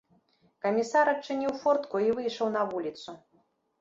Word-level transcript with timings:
Камісар 0.65 1.11
адчыніў 1.13 1.53
фортку 1.65 1.95
і 2.07 2.13
выйшаў 2.21 2.47
на 2.59 2.67
вуліцу. 2.73 3.09